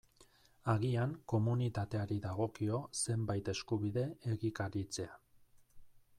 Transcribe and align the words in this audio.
Agian 0.71 1.11
komunitateari 1.33 2.17
dagokio 2.25 2.81
zenbait 3.03 3.53
eskubide 3.55 4.09
egikaritzea. 4.35 5.15